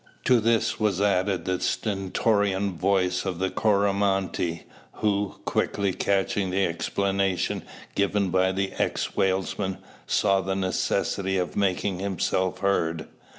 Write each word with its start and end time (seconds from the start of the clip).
To 0.25 0.39
this 0.39 0.79
was 0.79 0.99
added 0.99 1.45
the 1.45 1.59
stentorian 1.59 2.75
voice 2.75 3.23
of 3.23 3.37
the 3.37 3.51
Coromantee, 3.51 4.63
who, 4.93 5.35
quickly 5.45 5.93
catching 5.93 6.49
the 6.49 6.65
explanation 6.65 7.61
given 7.93 8.31
by 8.31 8.51
the 8.51 8.71
ex 8.79 9.15
whalesman, 9.15 9.77
saw 10.07 10.41
the 10.41 10.55
necessity 10.55 11.37
of 11.37 11.55
making 11.55 11.99
himself 11.99 12.61
heard. 12.61 13.05